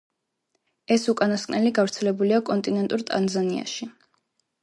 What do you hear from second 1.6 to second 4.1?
გავრცელებულია კონტინენტურ ტანზანიაში.